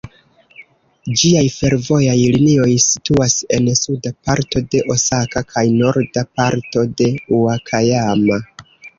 Ĝiaj 1.23 1.41
fervojaj 1.55 2.15
linioj 2.35 2.69
situas 2.83 3.35
en 3.57 3.67
suda 3.79 4.11
parto 4.29 4.61
de 4.75 4.81
Osaka 4.93 5.43
kaj 5.51 5.63
norda 5.81 6.23
parto 6.41 6.87
de 7.03 7.11
Ŭakajama. 7.37 8.39